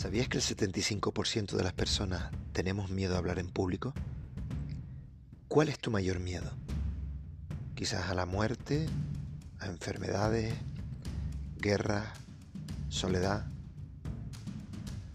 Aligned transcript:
¿Sabías 0.00 0.28
que 0.28 0.38
el 0.38 0.42
75% 0.42 1.56
de 1.58 1.62
las 1.62 1.74
personas 1.74 2.30
tenemos 2.54 2.88
miedo 2.88 3.16
a 3.16 3.18
hablar 3.18 3.38
en 3.38 3.48
público? 3.48 3.92
¿Cuál 5.46 5.68
es 5.68 5.78
tu 5.78 5.90
mayor 5.90 6.20
miedo? 6.20 6.50
Quizás 7.74 8.08
a 8.08 8.14
la 8.14 8.24
muerte, 8.24 8.86
a 9.58 9.66
enfermedades, 9.66 10.54
guerras, 11.58 12.08
soledad. 12.88 13.44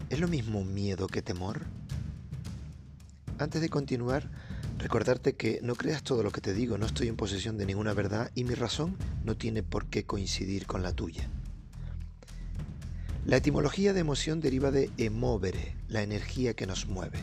¿Es 0.08 0.20
lo 0.20 0.28
mismo 0.28 0.62
miedo 0.62 1.08
que 1.08 1.20
temor? 1.20 1.62
Antes 3.40 3.60
de 3.62 3.68
continuar, 3.68 4.30
recordarte 4.78 5.34
que 5.34 5.58
no 5.64 5.74
creas 5.74 6.04
todo 6.04 6.22
lo 6.22 6.30
que 6.30 6.40
te 6.40 6.54
digo, 6.54 6.78
no 6.78 6.86
estoy 6.86 7.08
en 7.08 7.16
posesión 7.16 7.58
de 7.58 7.66
ninguna 7.66 7.92
verdad 7.92 8.30
y 8.36 8.44
mi 8.44 8.54
razón 8.54 8.96
no 9.24 9.36
tiene 9.36 9.64
por 9.64 9.86
qué 9.86 10.04
coincidir 10.04 10.64
con 10.64 10.84
la 10.84 10.92
tuya. 10.92 11.28
La 13.26 13.38
etimología 13.38 13.92
de 13.92 13.98
emoción 13.98 14.40
deriva 14.40 14.70
de 14.70 14.88
emovere, 14.98 15.74
la 15.88 16.02
energía 16.02 16.54
que 16.54 16.64
nos 16.64 16.86
mueve. 16.86 17.18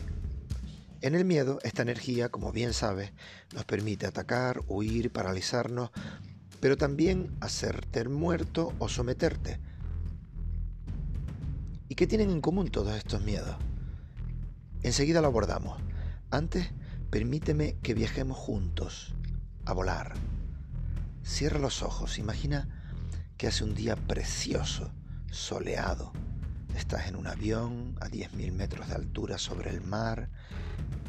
En 1.00 1.14
el 1.14 1.24
miedo, 1.24 1.60
esta 1.62 1.80
energía, 1.80 2.28
como 2.28 2.52
bien 2.52 2.74
sabes, 2.74 3.12
nos 3.54 3.64
permite 3.64 4.04
atacar, 4.04 4.60
huir, 4.66 5.10
paralizarnos, 5.10 5.92
pero 6.60 6.76
también 6.76 7.34
hacerte 7.40 8.06
muerto 8.06 8.74
o 8.78 8.90
someterte. 8.90 9.58
¿Y 11.88 11.94
qué 11.94 12.06
tienen 12.06 12.30
en 12.30 12.42
común 12.42 12.68
todos 12.68 12.94
estos 12.94 13.22
miedos? 13.22 13.56
Enseguida 14.82 15.22
lo 15.22 15.28
abordamos. 15.28 15.80
Antes, 16.30 16.68
permíteme 17.08 17.78
que 17.82 17.94
viajemos 17.94 18.36
juntos 18.36 19.14
a 19.64 19.72
volar. 19.72 20.12
Cierra 21.22 21.58
los 21.58 21.82
ojos, 21.82 22.18
imagina 22.18 22.68
que 23.38 23.46
hace 23.46 23.64
un 23.64 23.74
día 23.74 23.96
precioso 23.96 24.92
soleado. 25.34 26.12
Estás 26.76 27.08
en 27.08 27.16
un 27.16 27.26
avión 27.26 27.96
a 28.00 28.08
10.000 28.08 28.52
metros 28.52 28.88
de 28.88 28.94
altura 28.94 29.36
sobre 29.36 29.70
el 29.70 29.80
mar. 29.80 30.30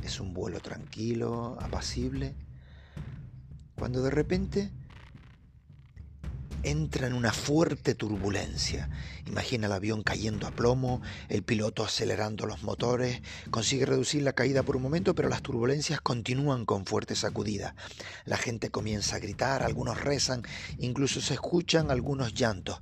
Es 0.03 0.19
un 0.19 0.33
vuelo 0.33 0.59
tranquilo, 0.59 1.57
apacible. 1.61 2.35
Cuando 3.75 4.01
de 4.01 4.09
repente 4.09 4.71
entra 6.65 7.07
en 7.07 7.13
una 7.13 7.31
fuerte 7.31 7.93
turbulencia. 7.95 8.89
Imagina 9.27 9.67
el 9.67 9.73
avión 9.73 10.03
cayendo 10.03 10.47
a 10.47 10.51
plomo, 10.51 11.01
el 11.29 11.43
piloto 11.43 11.83
acelerando 11.83 12.45
los 12.45 12.63
motores, 12.63 13.21
consigue 13.49 13.85
reducir 13.85 14.21
la 14.21 14.33
caída 14.33 14.63
por 14.63 14.75
un 14.75 14.83
momento, 14.83 15.15
pero 15.15 15.29
las 15.29 15.41
turbulencias 15.41 16.01
continúan 16.01 16.65
con 16.65 16.85
fuerte 16.85 17.15
sacudida. 17.15 17.75
La 18.25 18.37
gente 18.37 18.69
comienza 18.69 19.15
a 19.15 19.19
gritar, 19.19 19.63
algunos 19.63 20.01
rezan, 20.01 20.43
incluso 20.77 21.21
se 21.21 21.35
escuchan 21.35 21.89
algunos 21.89 22.33
llantos. 22.33 22.81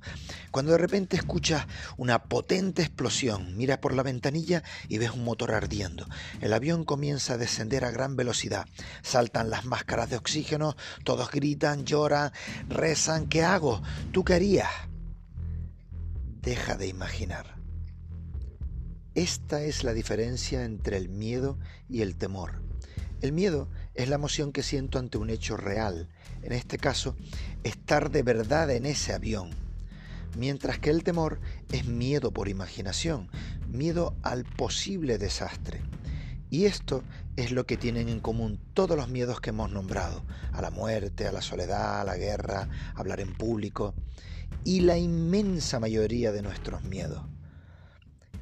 Cuando 0.50 0.72
de 0.72 0.78
repente 0.78 1.16
escuchas 1.16 1.66
una 1.96 2.24
potente 2.24 2.82
explosión, 2.82 3.56
miras 3.56 3.78
por 3.78 3.94
la 3.94 4.02
ventanilla 4.02 4.62
y 4.88 4.98
ves 4.98 5.10
un 5.10 5.24
motor 5.24 5.52
ardiendo. 5.52 6.06
El 6.40 6.52
avión 6.52 6.84
comienza 6.84 7.34
a 7.34 7.38
descender 7.38 7.84
a 7.84 7.90
gran 7.90 8.16
velocidad. 8.16 8.66
Saltan 9.02 9.50
las 9.50 9.64
máscaras 9.64 10.10
de 10.10 10.16
oxígeno, 10.16 10.76
todos 11.04 11.30
gritan, 11.30 11.84
lloran, 11.84 12.32
rezan. 12.68 13.28
¿Qué 13.28 13.42
hago? 13.42 13.73
¿Tú 14.12 14.24
qué 14.24 14.34
harías? 14.34 14.70
Deja 16.42 16.76
de 16.76 16.88
imaginar. 16.88 17.56
Esta 19.14 19.62
es 19.62 19.84
la 19.84 19.92
diferencia 19.92 20.64
entre 20.64 20.96
el 20.96 21.08
miedo 21.08 21.58
y 21.88 22.02
el 22.02 22.16
temor. 22.16 22.62
El 23.20 23.32
miedo 23.32 23.68
es 23.94 24.08
la 24.08 24.16
emoción 24.16 24.52
que 24.52 24.62
siento 24.62 24.98
ante 24.98 25.18
un 25.18 25.30
hecho 25.30 25.56
real, 25.56 26.08
en 26.42 26.52
este 26.52 26.78
caso, 26.78 27.16
estar 27.62 28.10
de 28.10 28.22
verdad 28.22 28.70
en 28.70 28.86
ese 28.86 29.12
avión, 29.14 29.50
mientras 30.36 30.78
que 30.78 30.90
el 30.90 31.04
temor 31.04 31.40
es 31.72 31.86
miedo 31.86 32.32
por 32.32 32.48
imaginación, 32.48 33.30
miedo 33.68 34.16
al 34.22 34.44
posible 34.44 35.16
desastre. 35.16 35.80
Y 36.50 36.66
esto 36.66 37.02
es 37.36 37.50
lo 37.50 37.66
que 37.66 37.76
tienen 37.76 38.08
en 38.08 38.20
común 38.20 38.60
todos 38.74 38.96
los 38.96 39.08
miedos 39.08 39.40
que 39.40 39.50
hemos 39.50 39.70
nombrado, 39.70 40.24
a 40.52 40.62
la 40.62 40.70
muerte, 40.70 41.26
a 41.26 41.32
la 41.32 41.42
soledad, 41.42 42.00
a 42.00 42.04
la 42.04 42.16
guerra, 42.16 42.68
hablar 42.94 43.20
en 43.20 43.34
público, 43.34 43.94
y 44.62 44.80
la 44.80 44.96
inmensa 44.96 45.80
mayoría 45.80 46.32
de 46.32 46.42
nuestros 46.42 46.84
miedos. 46.84 47.22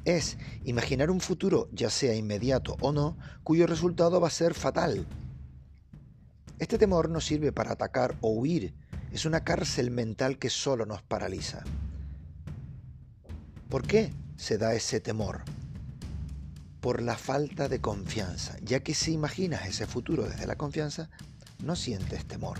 Es 0.05 0.37
imaginar 0.63 1.09
un 1.09 1.21
futuro, 1.21 1.69
ya 1.71 1.89
sea 1.89 2.13
inmediato 2.13 2.75
o 2.81 2.91
no, 2.91 3.17
cuyo 3.43 3.67
resultado 3.67 4.21
va 4.21 4.27
a 4.27 4.31
ser 4.31 4.53
fatal. 4.53 5.07
Este 6.59 6.77
temor 6.77 7.09
no 7.09 7.19
sirve 7.19 7.51
para 7.51 7.71
atacar 7.71 8.15
o 8.21 8.29
huir, 8.29 8.75
es 9.11 9.25
una 9.25 9.43
cárcel 9.43 9.91
mental 9.91 10.37
que 10.37 10.49
solo 10.49 10.85
nos 10.85 11.01
paraliza. 11.01 11.63
¿Por 13.69 13.87
qué 13.87 14.11
se 14.35 14.57
da 14.57 14.75
ese 14.75 14.99
temor? 14.99 15.43
Por 16.83 17.01
la 17.01 17.15
falta 17.15 17.69
de 17.69 17.79
confianza, 17.79 18.57
ya 18.61 18.81
que 18.81 18.93
si 18.93 19.13
imaginas 19.13 19.65
ese 19.65 19.87
futuro 19.87 20.23
desde 20.23 20.45
la 20.45 20.57
confianza, 20.57 21.09
no 21.63 21.77
sientes 21.77 22.25
temor. 22.25 22.57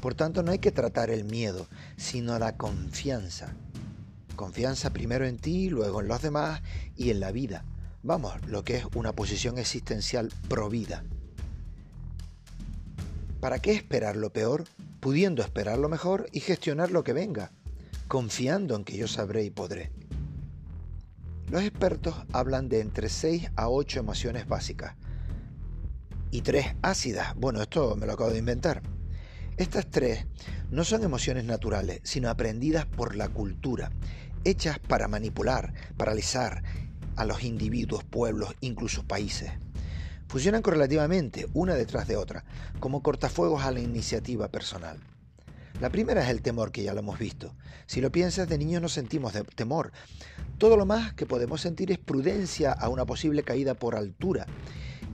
Por 0.00 0.14
tanto, 0.14 0.42
no 0.42 0.52
hay 0.52 0.58
que 0.58 0.72
tratar 0.72 1.10
el 1.10 1.24
miedo, 1.24 1.66
sino 1.98 2.38
la 2.38 2.56
confianza. 2.56 3.54
Confianza 4.36 4.88
primero 4.94 5.26
en 5.26 5.36
ti, 5.36 5.68
luego 5.68 6.00
en 6.00 6.08
los 6.08 6.22
demás 6.22 6.62
y 6.96 7.10
en 7.10 7.20
la 7.20 7.30
vida. 7.30 7.62
Vamos, 8.02 8.32
lo 8.46 8.64
que 8.64 8.78
es 8.78 8.86
una 8.94 9.12
posición 9.12 9.58
existencial 9.58 10.32
provida. 10.48 11.04
¿Para 13.38 13.58
qué 13.58 13.72
esperar 13.72 14.16
lo 14.16 14.32
peor, 14.32 14.64
pudiendo 15.00 15.42
esperar 15.42 15.76
lo 15.76 15.90
mejor 15.90 16.26
y 16.32 16.40
gestionar 16.40 16.90
lo 16.90 17.04
que 17.04 17.12
venga, 17.12 17.50
confiando 18.08 18.76
en 18.76 18.84
que 18.84 18.96
yo 18.96 19.08
sabré 19.08 19.44
y 19.44 19.50
podré? 19.50 19.92
Los 21.48 21.62
expertos 21.62 22.16
hablan 22.32 22.68
de 22.68 22.80
entre 22.80 23.08
6 23.08 23.50
a 23.54 23.68
8 23.68 24.00
emociones 24.00 24.48
básicas 24.48 24.96
y 26.32 26.42
3 26.42 26.74
ácidas. 26.82 27.36
Bueno, 27.36 27.62
esto 27.62 27.94
me 27.94 28.06
lo 28.06 28.14
acabo 28.14 28.30
de 28.30 28.38
inventar. 28.38 28.82
Estas 29.56 29.88
tres 29.88 30.26
no 30.70 30.84
son 30.84 31.04
emociones 31.04 31.44
naturales, 31.44 32.00
sino 32.02 32.28
aprendidas 32.28 32.84
por 32.84 33.14
la 33.14 33.28
cultura, 33.28 33.90
hechas 34.44 34.80
para 34.80 35.06
manipular, 35.08 35.72
paralizar 35.96 36.64
a 37.14 37.24
los 37.24 37.44
individuos, 37.44 38.02
pueblos, 38.02 38.54
incluso 38.60 39.06
países. 39.06 39.52
Funcionan 40.28 40.62
correlativamente, 40.62 41.46
una 41.54 41.74
detrás 41.74 42.08
de 42.08 42.16
otra, 42.16 42.44
como 42.80 43.02
cortafuegos 43.02 43.62
a 43.62 43.70
la 43.70 43.80
iniciativa 43.80 44.48
personal. 44.48 44.98
La 45.80 45.90
primera 45.90 46.22
es 46.22 46.30
el 46.30 46.40
temor, 46.40 46.72
que 46.72 46.82
ya 46.82 46.94
lo 46.94 47.00
hemos 47.00 47.18
visto. 47.18 47.54
Si 47.86 48.00
lo 48.00 48.10
piensas, 48.10 48.48
de 48.48 48.56
niños 48.56 48.80
no 48.80 48.88
sentimos 48.88 49.34
temor. 49.54 49.92
Todo 50.56 50.78
lo 50.78 50.86
más 50.86 51.12
que 51.12 51.26
podemos 51.26 51.60
sentir 51.60 51.92
es 51.92 51.98
prudencia 51.98 52.72
a 52.72 52.88
una 52.88 53.04
posible 53.04 53.42
caída 53.42 53.74
por 53.74 53.94
altura. 53.94 54.46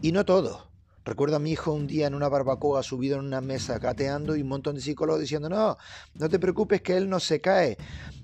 Y 0.02 0.12
no 0.12 0.24
todo. 0.24 0.68
Recuerdo 1.04 1.34
a 1.34 1.40
mi 1.40 1.50
hijo 1.50 1.72
un 1.72 1.88
día 1.88 2.06
en 2.06 2.14
una 2.14 2.28
barbacoa 2.28 2.84
subido 2.84 3.18
en 3.18 3.24
una 3.24 3.40
mesa 3.40 3.80
gateando 3.80 4.36
y 4.36 4.42
un 4.42 4.48
montón 4.48 4.76
de 4.76 4.82
psicólogos 4.82 5.20
diciendo, 5.20 5.48
no, 5.48 5.76
no 6.14 6.28
te 6.28 6.38
preocupes 6.38 6.80
que 6.80 6.96
él 6.96 7.08
no 7.08 7.18
se 7.18 7.40
cae. 7.40 7.76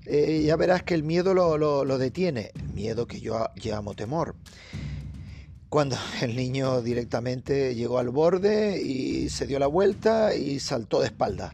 Eh, 0.06 0.44
ya 0.46 0.54
verás 0.54 0.84
que 0.84 0.94
el 0.94 1.02
miedo 1.02 1.34
lo, 1.34 1.58
lo 1.58 1.98
detiene. 1.98 2.52
El 2.54 2.68
miedo 2.68 3.06
que 3.08 3.20
yo 3.20 3.48
llamo 3.56 3.94
temor 3.94 4.36
cuando 5.68 5.96
el 6.22 6.36
niño 6.36 6.82
directamente 6.82 7.74
llegó 7.74 7.98
al 7.98 8.10
borde 8.10 8.80
y 8.80 9.28
se 9.28 9.46
dio 9.46 9.58
la 9.58 9.66
vuelta 9.66 10.34
y 10.34 10.60
saltó 10.60 11.00
de 11.00 11.06
espalda. 11.06 11.52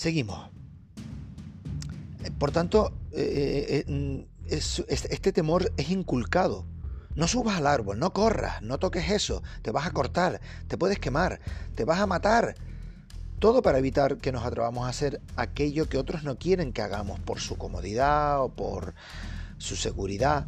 Seguimos. 0.00 0.48
Por 2.38 2.52
tanto, 2.52 2.90
eh, 3.12 3.84
eh, 3.86 4.26
eh, 4.48 4.60
este 4.88 5.30
temor 5.30 5.70
es 5.76 5.90
inculcado. 5.90 6.64
No 7.16 7.28
subas 7.28 7.58
al 7.58 7.66
árbol, 7.66 7.98
no 7.98 8.14
corras, 8.14 8.62
no 8.62 8.78
toques 8.78 9.10
eso, 9.10 9.42
te 9.60 9.70
vas 9.70 9.86
a 9.86 9.90
cortar, 9.90 10.40
te 10.68 10.78
puedes 10.78 10.98
quemar, 10.98 11.40
te 11.74 11.84
vas 11.84 12.00
a 12.00 12.06
matar. 12.06 12.54
Todo 13.40 13.60
para 13.60 13.76
evitar 13.76 14.16
que 14.16 14.32
nos 14.32 14.46
atrevamos 14.46 14.86
a 14.86 14.88
hacer 14.88 15.20
aquello 15.36 15.86
que 15.86 15.98
otros 15.98 16.24
no 16.24 16.38
quieren 16.38 16.72
que 16.72 16.80
hagamos 16.80 17.20
por 17.20 17.38
su 17.38 17.58
comodidad 17.58 18.42
o 18.42 18.48
por 18.48 18.94
su 19.58 19.76
seguridad, 19.76 20.46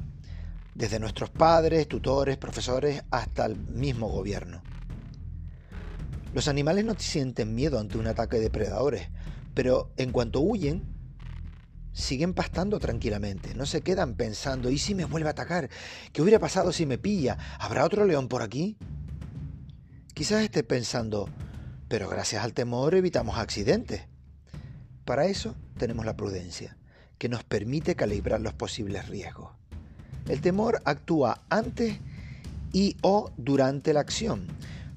desde 0.75 0.99
nuestros 0.99 1.29
padres, 1.29 1.89
tutores, 1.89 2.39
profesores 2.39 3.05
hasta 3.11 3.45
el 3.45 3.57
mismo 3.57 4.09
gobierno. 4.09 4.63
Los 6.33 6.49
animales 6.49 6.87
no 6.87 6.95
sienten 6.95 7.55
miedo 7.55 7.79
ante 7.79 7.99
un 7.99 8.07
ataque 8.07 8.37
de 8.37 8.45
depredadores, 8.45 9.11
pero 9.55 9.93
en 9.97 10.13
cuanto 10.13 10.41
huyen, 10.41 10.83
siguen 11.93 12.33
pastando 12.35 12.79
tranquilamente, 12.79 13.55
no 13.55 13.67
se 13.67 13.83
quedan 13.83 14.15
pensando, 14.15 14.71
¿y 14.71 14.79
si 14.79 14.95
me 14.95 15.05
vuelve 15.05 15.29
a 15.29 15.33
atacar? 15.33 15.69
¿Qué 16.13 16.23
hubiera 16.23 16.39
pasado 16.39 16.73
si 16.73 16.87
me 16.87 16.99
pilla? 16.99 17.37
¿Habrá 17.59 17.85
otro 17.85 18.07
león 18.07 18.29
por 18.29 18.43
aquí? 18.43 18.77
Quizás 20.15 20.43
esté 20.43 20.63
pensando, 20.63 21.29
pero 21.89 22.09
gracias 22.09 22.45
al 22.45 22.55
temor 22.55 22.95
evitamos 22.95 23.39
accidentes. 23.39 24.03
Para 25.05 25.27
eso 25.27 25.55
tenemos 25.77 26.07
la 26.07 26.17
prudencia, 26.17 26.77
que 27.19 27.29
nos 27.29 27.45
permite 27.45 27.97
calibrar 27.97 28.41
los 28.41 28.55
posibles 28.55 29.09
riesgos. 29.09 29.53
El 30.29 30.41
temor 30.41 30.81
actúa 30.85 31.43
antes 31.51 31.99
y 32.73 32.97
o 33.03 33.33
durante 33.37 33.93
la 33.93 34.01
acción, 34.01 34.47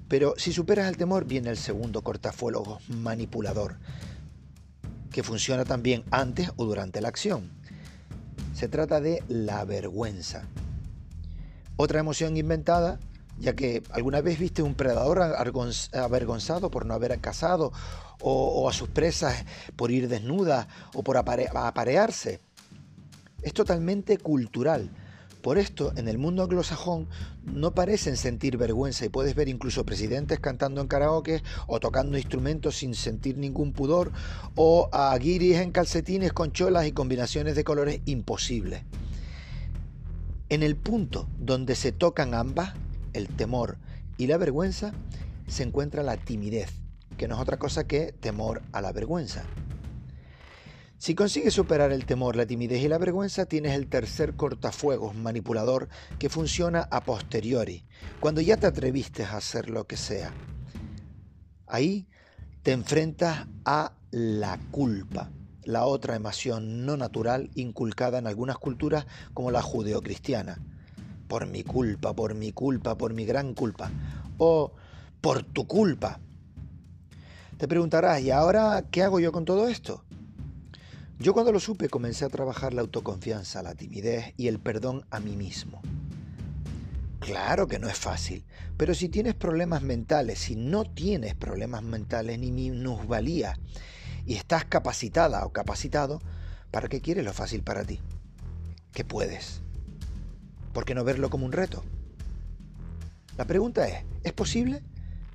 pero 0.08 0.36
si 0.38 0.54
superas 0.54 0.88
el 0.88 0.98
temor 0.98 1.26
viene 1.26 1.50
el 1.50 1.58
segundo 1.58 2.04
cortafuegos 2.04 2.88
manipulador, 2.90 3.78
que 5.16 5.24
funciona 5.24 5.64
también 5.64 6.04
antes 6.12 6.52
o 6.58 6.66
durante 6.66 7.00
la 7.00 7.08
acción. 7.08 7.50
Se 8.54 8.68
trata 8.68 9.00
de 9.00 9.24
la 9.30 9.64
vergüenza. 9.64 10.44
Otra 11.78 12.02
emoción 12.02 12.36
inventada, 12.36 13.00
ya 13.40 13.56
que 13.56 13.82
alguna 13.92 14.20
vez 14.20 14.38
viste 14.38 14.62
un 14.62 14.76
predador 14.76 15.22
avergonzado 15.22 16.70
por 16.70 16.86
no 16.86 16.96
haber 16.96 17.18
cazado 17.22 17.72
o, 18.20 18.70
a 18.70 18.74
sus 18.74 18.90
presas 18.90 19.46
por 19.78 19.90
ir 19.90 20.10
desnuda 20.10 20.68
o 20.94 21.02
por 21.02 21.16
aparearse. 21.16 22.42
Es 23.42 23.54
totalmente 23.54 24.18
cultural. 24.18 24.90
Por 25.46 25.60
esto, 25.60 25.94
en 25.96 26.08
el 26.08 26.18
mundo 26.18 26.42
anglosajón 26.42 27.08
no 27.44 27.76
parecen 27.76 28.18
sentir 28.18 28.58
vergüenza 28.58 29.06
y 29.06 29.10
puedes 29.10 29.36
ver 29.36 29.48
incluso 29.48 29.86
presidentes 29.86 30.40
cantando 30.40 30.82
en 30.82 30.88
karaoke 30.88 31.44
o 31.68 31.80
tocando 31.80 32.18
instrumentos 32.18 32.78
sin 32.78 32.96
sentir 32.96 33.38
ningún 33.38 33.72
pudor 33.72 34.12
o 34.56 34.90
a 34.92 35.16
guiris 35.20 35.58
en 35.58 35.72
calcetines 35.72 36.34
con 36.34 36.52
cholas 36.52 36.88
y 36.88 36.94
combinaciones 36.94 37.56
de 37.56 37.64
colores 37.64 38.02
imposibles. 38.06 38.82
En 40.50 40.64
el 40.64 40.76
punto 40.76 41.30
donde 41.38 41.76
se 41.76 41.92
tocan 41.92 42.34
ambas, 42.34 42.74
el 43.14 43.28
temor 43.28 43.78
y 44.18 44.26
la 44.26 44.38
vergüenza, 44.38 44.94
se 45.46 45.62
encuentra 45.62 46.02
la 46.02 46.18
timidez, 46.18 46.72
que 47.18 47.28
no 47.28 47.36
es 47.36 47.42
otra 47.42 47.60
cosa 47.60 47.86
que 47.86 48.14
temor 48.14 48.64
a 48.72 48.82
la 48.82 48.92
vergüenza. 48.92 49.44
Si 50.98 51.14
consigues 51.14 51.54
superar 51.54 51.92
el 51.92 52.06
temor, 52.06 52.36
la 52.36 52.46
timidez 52.46 52.82
y 52.82 52.88
la 52.88 52.98
vergüenza, 52.98 53.46
tienes 53.46 53.74
el 53.76 53.88
tercer 53.88 54.36
cortafuegos 54.36 55.14
manipulador 55.16 55.90
que 56.20 56.30
funciona 56.30 56.88
a 56.90 57.04
posteriori, 57.04 57.84
cuando 58.22 58.42
ya 58.42 58.58
te 58.58 58.68
atreviste 58.68 59.24
a 59.24 59.38
hacer 59.38 59.70
lo 59.70 59.86
que 59.86 59.98
sea. 59.98 60.34
Ahí 61.68 62.08
te 62.64 62.72
enfrentas 62.72 63.46
a 63.66 63.92
la 64.12 64.58
culpa, 64.72 65.30
la 65.64 65.86
otra 65.86 66.16
emoción 66.16 66.86
no 66.86 66.96
natural 66.96 67.52
inculcada 67.56 68.18
en 68.18 68.28
algunas 68.28 68.58
culturas 68.58 69.06
como 69.34 69.52
la 69.52 69.62
judeocristiana. 69.62 70.58
Por 71.28 71.46
mi 71.48 71.64
culpa, 71.64 72.14
por 72.14 72.36
mi 72.36 72.52
culpa, 72.54 72.98
por 72.98 73.14
mi 73.14 73.26
gran 73.26 73.54
culpa. 73.54 73.92
O 74.38 74.74
por 75.22 75.44
tu 75.44 75.68
culpa. 75.68 76.20
Te 77.58 77.68
preguntarás, 77.68 78.22
¿y 78.22 78.32
ahora 78.32 78.86
qué 78.92 79.04
hago 79.04 79.20
yo 79.20 79.32
con 79.32 79.44
todo 79.44 79.68
esto? 79.68 80.06
Yo 81.18 81.34
cuando 81.34 81.54
lo 81.54 81.62
supe 81.62 81.88
comencé 81.88 82.26
a 82.26 82.30
trabajar 82.30 82.74
la 82.74 82.82
autoconfianza, 82.82 83.64
la 83.64 83.74
timidez 83.74 84.34
y 84.36 84.48
el 84.48 84.60
perdón 84.60 85.06
a 85.12 85.22
mí 85.22 85.38
mismo. 85.38 85.82
Claro 87.20 87.68
que 87.68 87.80
no 87.80 87.88
es 87.88 87.98
fácil, 87.98 88.46
pero 88.76 88.94
si 88.94 89.08
tienes 89.08 89.34
problemas 89.34 89.82
mentales, 89.82 90.40
si 90.40 90.58
no 90.58 90.84
tienes 90.84 91.34
problemas 91.34 91.84
mentales 91.84 92.38
ni 92.38 92.52
minusvalía 92.52 93.58
y 94.26 94.36
estás 94.36 94.66
capacitada 94.66 95.46
o 95.46 95.54
capacitado, 95.54 96.22
¿para 96.70 96.90
qué 96.90 97.00
quieres 97.00 97.24
lo 97.24 97.34
fácil 97.34 97.64
para 97.64 97.86
ti? 97.86 98.02
¿Qué 98.92 99.06
puedes? 99.06 99.62
¿Por 100.74 100.84
qué 100.84 100.94
no 100.96 101.06
verlo 101.06 101.30
como 101.30 101.46
un 101.46 101.54
reto? 101.54 101.84
La 103.38 103.46
pregunta 103.46 103.88
es, 103.88 104.04
¿es 104.24 104.34
posible? 104.34 104.84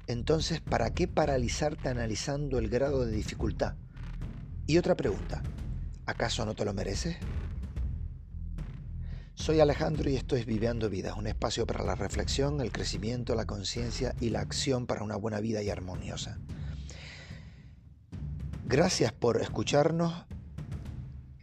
Entonces, 0.07 0.61
¿para 0.61 0.91
qué 0.91 1.09
paralizarte 1.09 1.89
analizando 1.89 2.59
el 2.59 2.69
grado 2.69 3.07
de 3.07 3.13
dificultad? 3.13 3.75
Y 4.67 4.79
otra 4.79 4.95
pregunta, 4.95 5.43
¿Acaso 6.11 6.45
no 6.45 6.57
te 6.57 6.65
lo 6.65 6.75
mereces? 6.75 7.17
Soy 9.37 9.61
Alejandro 9.61 10.11
y 10.11 10.17
esto 10.17 10.35
es 10.35 10.45
Viveando 10.45 10.91
Vidas, 10.91 11.17
un 11.17 11.29
espacio 11.29 11.69
para 11.69 11.85
la 11.85 11.95
reflexión, 11.95 12.61
el 12.61 12.73
crecimiento, 12.73 13.37
la 13.37 13.47
conciencia 13.47 14.17
y 14.21 14.31
la 14.31 14.41
acción 14.41 14.89
para 14.89 15.05
una 15.05 15.15
buena 15.15 15.39
vida 15.39 15.63
y 15.63 15.71
armoniosa. 15.71 16.41
Gracias 18.67 19.13
por 19.13 19.41
escucharnos. 19.41 20.27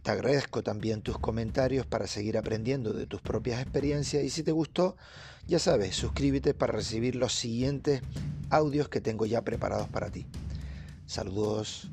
Te 0.02 0.10
agradezco 0.10 0.62
también 0.62 1.00
tus 1.00 1.18
comentarios 1.18 1.86
para 1.86 2.06
seguir 2.06 2.36
aprendiendo 2.36 2.92
de 2.92 3.06
tus 3.06 3.22
propias 3.22 3.62
experiencias 3.62 4.22
y 4.22 4.28
si 4.28 4.42
te 4.42 4.52
gustó, 4.52 4.98
ya 5.46 5.58
sabes, 5.58 5.96
suscríbete 5.96 6.52
para 6.52 6.74
recibir 6.74 7.16
los 7.16 7.32
siguientes 7.32 8.02
audios 8.50 8.90
que 8.90 9.00
tengo 9.00 9.24
ya 9.24 9.40
preparados 9.40 9.88
para 9.88 10.10
ti. 10.10 10.26
Saludos. 11.06 11.90